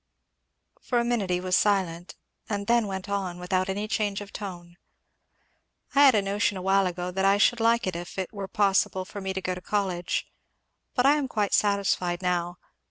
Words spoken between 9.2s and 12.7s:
me to go to college; but I am quite satisfied now.